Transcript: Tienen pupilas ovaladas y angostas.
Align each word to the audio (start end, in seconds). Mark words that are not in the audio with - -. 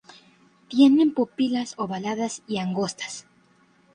Tienen 0.67 1.13
pupilas 1.13 1.75
ovaladas 1.77 2.41
y 2.47 2.57
angostas. 2.57 3.27